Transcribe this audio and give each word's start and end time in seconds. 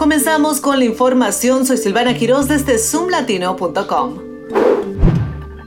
Comenzamos 0.00 0.62
con 0.62 0.78
la 0.78 0.86
información. 0.86 1.66
Soy 1.66 1.76
Silvana 1.76 2.16
Quiroz 2.16 2.48
desde 2.48 2.78
zoomlatino.com. 2.78 4.29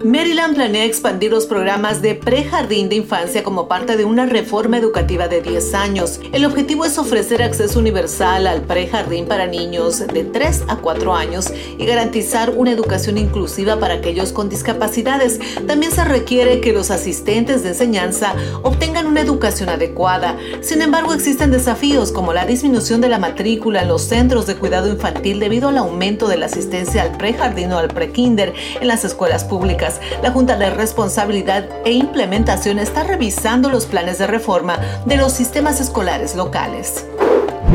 Maryland 0.04 0.56
planea 0.56 0.84
expandir 0.84 1.32
los 1.32 1.46
programas 1.46 2.02
de 2.02 2.13
prejardín 2.13 2.90
de 2.90 2.96
infancia 2.96 3.42
como 3.42 3.70
parte 3.70 3.96
de 3.96 4.04
una 4.04 4.26
reforma 4.26 4.78
educativa 4.78 5.29
de 5.29 5.42
10 5.42 5.74
años. 5.76 6.20
El 6.33 6.44
objetivo 6.44 6.83
es 6.83 6.97
ofrecer 6.97 7.42
acceso 7.42 7.79
universal 7.79 8.47
al 8.47 8.63
prejardín 8.63 9.28
para 9.28 9.47
niños 9.47 10.06
de 10.06 10.26
3 10.26 10.63
a 10.67 10.76
4 10.76 11.16
años 11.16 11.53
y 11.78 11.85
garantizar 11.85 12.49
una 12.49 12.71
educación 12.71 13.17
inclusiva 13.17 13.79
para 13.79 13.94
aquellos 13.94 14.34
con 14.34 14.49
discapacidades. 14.49 15.39
También 15.67 15.94
se 15.94 16.04
requiere 16.04 16.59
que 16.59 16.73
los 16.73 16.91
asistentes 16.91 17.63
de 17.63 17.70
enseñanza 17.70 18.35
obtengan 18.62 19.08
una 19.08 19.22
educación 19.22 19.70
adecuada. 19.70 20.38
Sin 20.59 20.81
embargo, 20.81 21.13
existen 21.13 21.49
desafíos 21.49 22.12
como 22.12 22.34
la 22.34 22.45
disminución 22.45 22.99
de 22.99 23.08
la 23.08 23.20
matrícula 23.20 23.84
en 23.84 23.88
los 23.88 24.02
centros 24.02 24.48
de 24.48 24.58
cuidado 24.58 24.90
infantil 24.90 25.40
debido 25.40 25.70
al 25.70 25.77
aumento 25.77 26.27
de 26.27 26.35
la 26.35 26.48
asistencia 26.48 27.04
al 27.04 27.15
prejardín 27.15 27.71
o 27.71 27.77
al 27.77 27.88
prekinder 27.88 28.54
en 28.81 28.88
las 28.90 29.05
escuelas 29.05 29.45
públicas 29.45 29.92
la 30.21 30.31
Junta 30.31 30.57
de 30.57 30.70
Responsabilidad 30.70 31.67
e 31.85 31.91
Implementación 31.91 32.79
está 32.79 33.03
revisando 33.03 33.70
los 33.70 33.85
planes 33.85 34.17
de 34.17 34.27
reforma 34.27 34.79
de 35.05 35.17
los 35.17 35.34
sistemas 35.34 35.79
escolares 35.81 36.35
locales. 36.35 37.05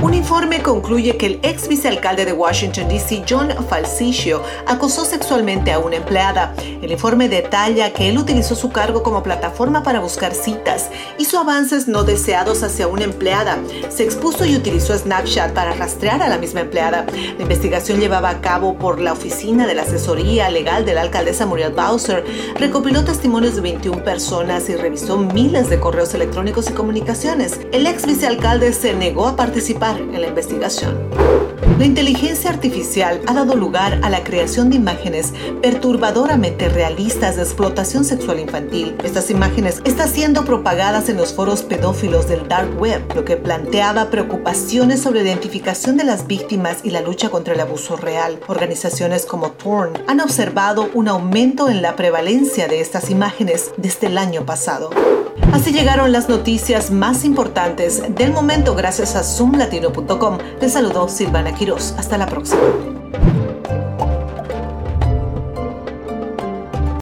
Un 0.01 0.15
informe 0.15 0.63
concluye 0.63 1.17
que 1.17 1.27
el 1.27 1.41
ex 1.43 1.67
vicealcalde 1.67 2.25
de 2.25 2.33
Washington, 2.33 2.89
D.C., 2.89 3.25
John 3.29 3.49
Falsicio, 3.69 4.45
acosó 4.65 5.05
sexualmente 5.05 5.73
a 5.73 5.81
una 5.81 5.97
empleada. 5.97 6.55
El 6.81 6.93
informe 6.93 7.29
detalla 7.29 7.93
que 7.93 8.09
él 8.09 8.17
utilizó 8.17 8.55
su 8.55 8.71
cargo 8.71 9.03
como 9.03 9.25
plataforma 9.25 9.83
para 9.83 9.99
buscar 9.99 10.35
citas, 10.35 10.91
hizo 11.19 11.41
avances 11.41 11.89
no 11.89 12.05
deseados 12.05 12.63
hacia 12.63 12.87
una 12.87 13.03
empleada, 13.03 13.59
se 13.89 14.05
expuso 14.05 14.45
y 14.45 14.55
utilizó 14.55 14.97
Snapchat 14.97 15.53
para 15.53 15.75
rastrear 15.75 16.23
a 16.23 16.29
la 16.29 16.39
misma 16.39 16.61
empleada. 16.61 17.05
La 17.37 17.43
investigación 17.43 17.99
llevaba 17.99 18.31
a 18.31 18.41
cabo 18.41 18.79
por 18.79 19.01
la 19.01 19.15
Oficina 19.15 19.67
de 19.67 19.75
la 19.75 19.83
Asesoría 19.83 20.49
Legal 20.49 20.85
de 20.85 20.95
la 20.95 21.01
alcaldesa 21.01 21.45
Muriel 21.45 21.73
Bowser, 21.73 22.25
recopiló 22.55 23.05
testimonios 23.05 23.57
de 23.57 23.63
21 23.63 24.05
personas 24.05 24.69
y 24.69 24.77
revisó 24.77 25.19
miles 25.19 25.69
de 25.69 25.81
correos 25.81 26.15
electrónicos 26.15 26.71
y 26.71 26.73
comunicaciones. 26.73 27.59
El 27.73 27.85
ex 27.89 28.07
vicealcalde 28.07 28.73
se 28.73 28.95
negó 28.95 29.27
a 29.27 29.35
participar 29.35 29.88
en 29.97 30.21
la 30.21 30.29
investigación. 30.29 31.09
La 31.79 31.85
inteligencia 31.85 32.51
artificial 32.51 33.21
ha 33.27 33.35
dado 33.35 33.55
lugar 33.55 34.01
a 34.03 34.11
la 34.11 34.25
creación 34.25 34.69
de 34.69 34.77
imágenes 34.77 35.33
perturbadoramente 35.63 36.69
realistas 36.69 37.37
de 37.37 37.43
explotación 37.43 38.05
sexual 38.05 38.41
infantil. 38.41 38.97
Estas 39.05 39.31
imágenes 39.31 39.81
están 39.85 40.09
siendo 40.09 40.45
propagadas 40.45 41.09
en 41.09 41.17
los 41.17 41.33
foros 41.33 41.63
pedófilos 41.63 42.29
del 42.29 42.49
dark 42.49 42.81
web, 42.81 43.01
lo 43.15 43.25
que 43.25 43.37
planteaba 43.37 44.11
preocupaciones 44.11 45.01
sobre 45.01 45.23
la 45.23 45.29
identificación 45.29 45.97
de 45.97 46.05
las 46.05 46.27
víctimas 46.27 46.79
y 46.83 46.91
la 46.91 47.01
lucha 47.01 47.31
contra 47.31 47.55
el 47.55 47.61
abuso 47.61 47.97
real. 47.97 48.41
Organizaciones 48.49 49.25
como 49.25 49.53
Torn 49.53 49.93
han 50.09 50.21
observado 50.21 50.91
un 50.95 51.07
aumento 51.07 51.69
en 51.69 51.81
la 51.81 51.95
prevalencia 51.95 52.67
de 52.67 52.81
estas 52.81 53.09
imágenes 53.09 53.71
desde 53.77 54.09
el 54.09 54.19
año 54.19 54.45
pasado. 54.45 54.91
Así 55.53 55.73
llegaron 55.73 56.13
las 56.13 56.29
noticias 56.29 56.91
más 56.91 57.25
importantes 57.25 58.03
del 58.15 58.33
momento 58.33 58.75
gracias 58.75 59.17
a 59.17 59.23
zoomlatino.com. 59.23 60.39
Les 60.61 60.73
saludó 60.73 61.09
Silvana 61.09 61.55
Quiroz. 61.55 61.95
Hasta 61.99 62.19
la 62.19 62.27
próxima. 62.27 62.98